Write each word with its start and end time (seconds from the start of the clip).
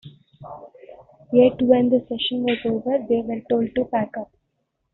Yet 1.31 1.61
when 1.61 1.91
the 1.91 1.99
session 2.09 2.41
was 2.41 2.57
over, 2.65 3.05
they 3.07 3.21
were 3.21 3.41
told 3.47 3.69
to 3.75 3.85
pack 3.85 4.17
up. 4.17 4.31